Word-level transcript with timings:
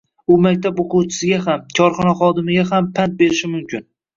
U 0.35 0.37
maktab 0.45 0.81
o‘quvchisiga 0.83 1.39
ham, 1.45 1.67
korxona 1.81 2.17
xodimiga 2.23 2.67
ham 2.73 2.91
pand 2.97 3.17
berishi 3.21 3.53
mumkin 3.57 3.89